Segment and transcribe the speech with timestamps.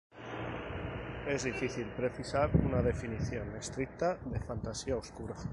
[1.27, 5.35] Es difícil precisar una definición estricta de fantasía oscura.